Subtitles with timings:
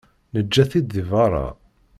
[0.33, 1.47] Neǧǧa-t-id di berra.